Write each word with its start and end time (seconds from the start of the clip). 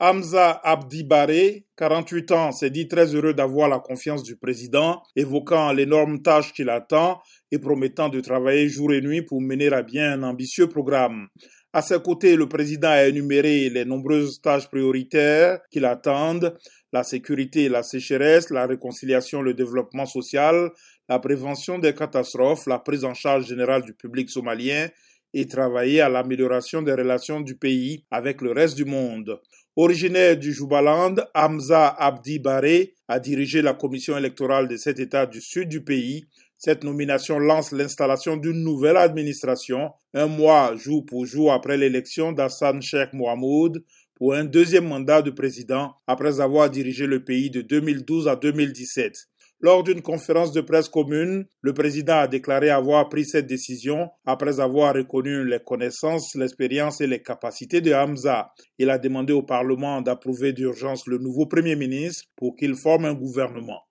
Hamza 0.00 0.52
Abdi 0.62 1.02
Baré, 1.02 1.64
48 1.76 2.30
ans, 2.30 2.52
s'est 2.52 2.70
dit 2.70 2.86
très 2.86 3.16
heureux 3.16 3.34
d'avoir 3.34 3.68
la 3.68 3.80
confiance 3.80 4.22
du 4.22 4.36
président, 4.36 5.02
évoquant 5.16 5.72
l'énorme 5.72 6.22
tâche 6.22 6.52
qu'il 6.52 6.70
attend 6.70 7.20
et 7.50 7.58
promettant 7.58 8.08
de 8.08 8.20
travailler 8.20 8.68
jour 8.68 8.92
et 8.92 9.00
nuit 9.00 9.22
pour 9.22 9.40
mener 9.40 9.72
à 9.72 9.82
bien 9.82 10.12
un 10.12 10.22
ambitieux 10.22 10.68
programme. 10.68 11.26
À 11.72 11.82
ses 11.82 12.00
côtés, 12.00 12.36
le 12.36 12.48
président 12.48 12.90
a 12.90 13.08
énuméré 13.08 13.70
les 13.70 13.84
nombreuses 13.84 14.40
tâches 14.40 14.68
prioritaires 14.68 15.58
qui 15.68 15.80
l'attendent, 15.80 16.56
la 16.92 17.02
sécurité 17.02 17.68
la 17.68 17.82
sécheresse, 17.82 18.50
la 18.50 18.66
réconciliation, 18.66 19.42
le 19.42 19.52
développement 19.52 20.06
social, 20.06 20.70
la 21.08 21.18
prévention 21.18 21.80
des 21.80 21.92
catastrophes, 21.92 22.66
la 22.68 22.78
prise 22.78 23.04
en 23.04 23.14
charge 23.14 23.46
générale 23.46 23.82
du 23.82 23.94
public 23.94 24.30
somalien 24.30 24.88
et 25.34 25.46
travailler 25.46 26.00
à 26.00 26.08
l'amélioration 26.08 26.82
des 26.82 26.92
relations 26.92 27.40
du 27.40 27.56
pays 27.56 28.04
avec 28.10 28.40
le 28.40 28.52
reste 28.52 28.76
du 28.76 28.84
monde. 28.84 29.40
Originaire 29.76 30.36
du 30.36 30.52
Jubaland, 30.52 31.14
Hamza 31.34 31.88
Abdi 31.88 32.38
Baré 32.38 32.94
a 33.06 33.20
dirigé 33.20 33.62
la 33.62 33.74
commission 33.74 34.18
électorale 34.18 34.66
de 34.66 34.76
cet 34.76 34.98
État 34.98 35.26
du 35.26 35.40
sud 35.40 35.68
du 35.68 35.84
pays. 35.84 36.24
Cette 36.56 36.82
nomination 36.82 37.38
lance 37.38 37.70
l'installation 37.70 38.36
d'une 38.36 38.64
nouvelle 38.64 38.96
administration, 38.96 39.92
un 40.14 40.26
mois 40.26 40.74
jour 40.74 41.06
pour 41.06 41.26
jour 41.26 41.52
après 41.52 41.76
l'élection 41.76 42.32
d'Hassan 42.32 42.82
Sheikh 42.82 43.12
Mohamoud 43.12 43.84
pour 44.16 44.34
un 44.34 44.44
deuxième 44.44 44.88
mandat 44.88 45.22
de 45.22 45.30
président 45.30 45.94
après 46.08 46.40
avoir 46.40 46.68
dirigé 46.68 47.06
le 47.06 47.22
pays 47.22 47.50
de 47.50 47.60
2012 47.62 48.26
à 48.26 48.34
2017. 48.34 49.28
Lors 49.60 49.82
d'une 49.82 50.02
conférence 50.02 50.52
de 50.52 50.60
presse 50.60 50.88
commune, 50.88 51.44
le 51.62 51.74
président 51.74 52.18
a 52.18 52.28
déclaré 52.28 52.70
avoir 52.70 53.08
pris 53.08 53.24
cette 53.24 53.48
décision 53.48 54.08
après 54.24 54.60
avoir 54.60 54.94
reconnu 54.94 55.44
les 55.44 55.58
connaissances, 55.58 56.36
l'expérience 56.36 57.00
et 57.00 57.08
les 57.08 57.22
capacités 57.22 57.80
de 57.80 57.92
Hamza. 57.92 58.52
Il 58.78 58.88
a 58.88 58.98
demandé 58.98 59.32
au 59.32 59.42
Parlement 59.42 60.00
d'approuver 60.00 60.52
d'urgence 60.52 61.08
le 61.08 61.18
nouveau 61.18 61.46
Premier 61.46 61.74
ministre 61.74 62.24
pour 62.36 62.54
qu'il 62.54 62.76
forme 62.76 63.06
un 63.06 63.14
gouvernement. 63.14 63.82